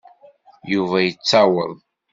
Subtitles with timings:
[0.73, 1.73] Yuba yettaweḍ.